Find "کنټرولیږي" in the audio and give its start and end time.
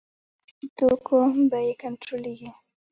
1.81-2.51